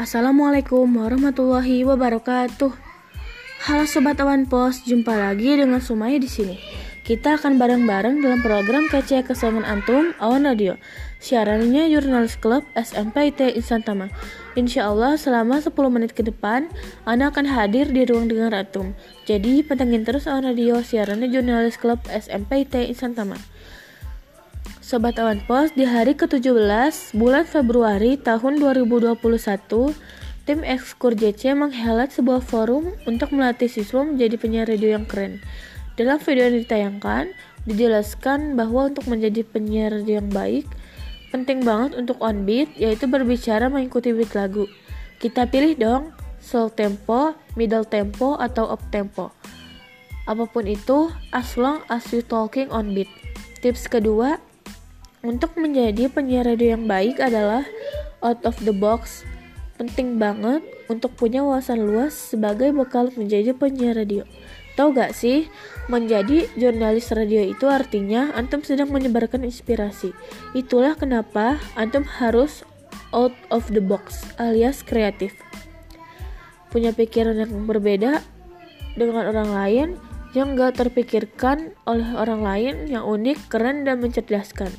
[0.00, 2.72] Assalamualaikum warahmatullahi wabarakatuh.
[3.68, 6.56] Halo sobat Awan Pos, jumpa lagi dengan Sumaya di sini.
[7.04, 10.80] Kita akan bareng-bareng dalam program kece kesamaan antum Awan Radio.
[11.20, 14.08] Siarannya Jurnalis Club SMPIT Insantama.
[14.56, 16.72] Insya Allah selama 10 menit ke depan,
[17.04, 18.96] Anda akan hadir di ruang dengar antum.
[19.28, 23.36] Jadi pantengin terus Awan Radio siarannya Jurnalis Club SMPIT Insantama.
[24.90, 29.14] Sobat Awan Pos, di hari ke-17 bulan Februari tahun 2021,
[30.42, 35.38] tim Ekskur JC menghelat sebuah forum untuk melatih siswa menjadi penyiar radio yang keren.
[35.94, 37.30] Dalam video yang ditayangkan,
[37.70, 40.66] dijelaskan bahwa untuk menjadi penyiar radio yang baik,
[41.30, 44.66] penting banget untuk on beat, yaitu berbicara mengikuti beat lagu.
[45.22, 46.10] Kita pilih dong,
[46.42, 49.30] slow tempo, middle tempo, atau up tempo.
[50.26, 53.06] Apa pun itu, as long as you talking on beat.
[53.62, 54.49] Tips kedua,
[55.20, 57.64] untuk menjadi penyiar radio yang baik adalah
[58.24, 59.24] out of the box.
[59.76, 60.60] Penting banget
[60.92, 64.28] untuk punya wawasan luas sebagai bekal menjadi penyiar radio.
[64.76, 65.48] Tahu gak sih,
[65.92, 70.12] menjadi jurnalis radio itu artinya antum sedang menyebarkan inspirasi.
[70.56, 72.64] Itulah kenapa antum harus
[73.12, 75.36] out of the box alias kreatif.
[76.70, 78.22] Punya pikiran yang berbeda
[78.94, 79.88] dengan orang lain
[80.30, 84.70] yang gak terpikirkan oleh orang lain yang unik, keren, dan mencerdaskan.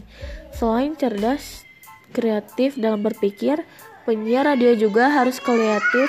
[0.55, 1.67] Selain cerdas,
[2.15, 3.63] kreatif dalam berpikir,
[4.07, 6.07] penyiar radio juga harus kreatif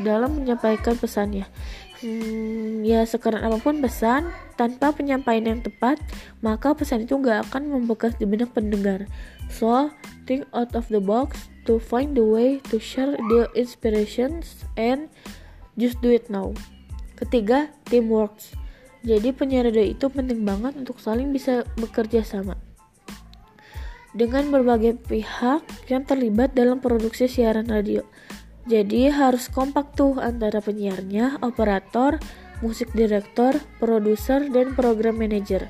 [0.00, 1.44] dalam menyampaikan pesannya.
[2.02, 6.02] Hmm, ya sekarang apa pun pesan, tanpa penyampaian yang tepat,
[6.42, 9.06] maka pesan itu gak akan membekas di benak pendengar.
[9.52, 9.92] So,
[10.24, 15.12] think out of the box to find the way to share the inspirations and
[15.76, 16.56] just do it now.
[17.14, 18.34] Ketiga, teamwork.
[19.02, 22.54] Jadi penyiar radio itu penting banget untuk saling bisa bekerja sama
[24.12, 28.04] dengan berbagai pihak yang terlibat dalam produksi siaran radio.
[28.68, 32.22] Jadi harus kompak tuh antara penyiarnya, operator,
[32.62, 35.66] musik direktor, produser, dan program manager.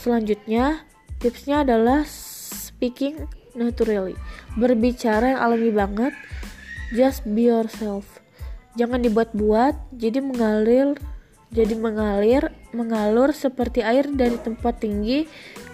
[0.00, 0.88] Selanjutnya,
[1.20, 4.16] tipsnya adalah speaking naturally.
[4.56, 6.14] Berbicara yang alami banget,
[6.96, 8.24] just be yourself.
[8.78, 10.96] Jangan dibuat-buat, jadi mengalir
[11.50, 15.26] jadi mengalir, mengalur seperti air dari tempat tinggi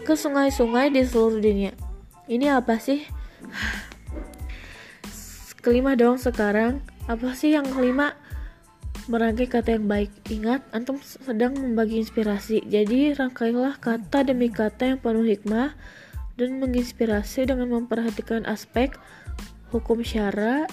[0.09, 1.77] ke sungai-sungai di seluruh dunia.
[2.25, 3.05] Ini apa sih?
[5.65, 6.81] Kelima dong sekarang.
[7.05, 8.17] Apa sih yang kelima?
[9.07, 10.11] Merangkai kata yang baik.
[10.33, 12.65] Ingat, antum sedang membagi inspirasi.
[12.67, 15.77] Jadi rangkailah kata demi kata yang penuh hikmah
[16.41, 18.97] dan menginspirasi dengan memperhatikan aspek
[19.71, 20.67] hukum syara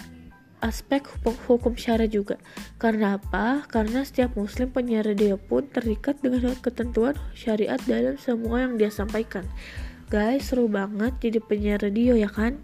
[0.64, 2.40] aspek hukum, syara juga.
[2.80, 3.68] Karena apa?
[3.68, 9.44] Karena setiap muslim penyiar radio pun terikat dengan ketentuan syariat dalam semua yang dia sampaikan.
[10.08, 12.64] Guys, seru banget jadi penyiar radio ya kan?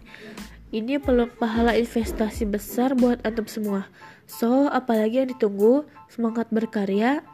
[0.72, 3.90] Ini peluang pahala investasi besar buat antum semua.
[4.24, 5.84] So, apalagi yang ditunggu?
[6.06, 7.26] Semangat berkarya,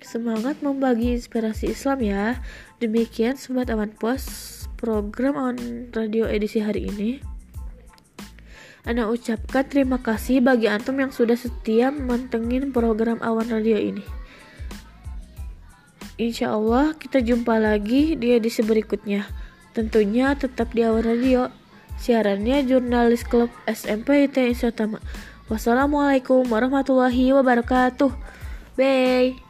[0.00, 2.38] semangat membagi inspirasi Islam ya.
[2.78, 4.24] Demikian Sobat Awan Pos
[4.78, 5.56] program on
[5.90, 7.35] radio edisi hari ini.
[8.86, 14.06] Ana ucapkan terima kasih bagi antum yang sudah setia mantengin program Awan Radio ini.
[16.16, 19.26] Insya Allah kita jumpa lagi di edisi berikutnya.
[19.76, 21.52] Tentunya tetap di Awan Radio.
[22.00, 25.02] Siarannya jurnalis klub SMP IT Insatama.
[25.52, 28.14] Wassalamualaikum warahmatullahi wabarakatuh.
[28.80, 29.45] Bye.